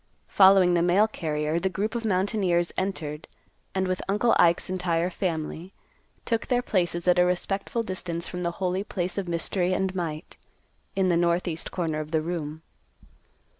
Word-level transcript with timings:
Following 0.29 0.73
the 0.73 0.81
mail 0.81 1.07
carrier, 1.07 1.59
the 1.59 1.69
group 1.69 1.93
of 1.93 2.05
mountaineers 2.05 2.71
entered, 2.75 3.27
and, 3.75 3.87
with 3.87 4.01
Uncle 4.09 4.35
Ike's 4.39 4.67
entire 4.67 5.11
family, 5.11 5.73
took 6.25 6.47
their 6.47 6.63
places 6.63 7.07
at 7.07 7.19
a 7.19 7.23
respectful 7.23 7.83
distance 7.83 8.27
from 8.27 8.41
the 8.41 8.53
holy 8.57 8.83
place 8.83 9.19
of 9.19 9.27
mystery 9.27 9.73
and 9.73 9.93
might, 9.93 10.37
in 10.95 11.09
the 11.09 11.17
north 11.17 11.47
east 11.47 11.69
corner 11.69 11.99
of 11.99 12.09
the 12.09 12.21
room. 12.23 12.63